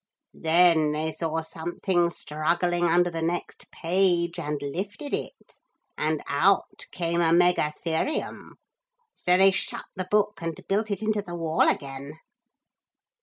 [0.33, 5.59] Then they saw something struggling under the next page and lifted it,
[5.95, 8.53] and out came a megatherium.
[9.13, 12.17] So they shut the book and built it into the wall again.'